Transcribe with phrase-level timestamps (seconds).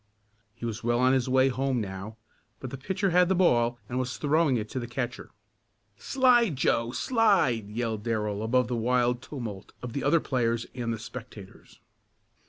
[0.55, 2.17] He was well on his way home now,
[2.59, 5.29] but the pitcher had the ball and was throwing it to the catcher.
[5.95, 6.91] "Slide, Joe!
[6.91, 11.81] Slide!" yelled Darrell above the wild tumult of the other players and the spectators.